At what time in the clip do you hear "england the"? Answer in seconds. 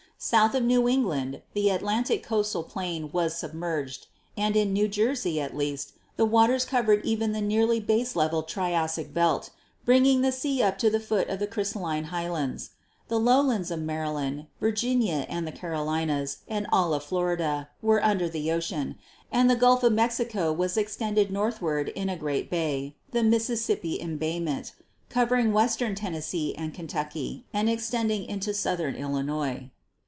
0.87-1.71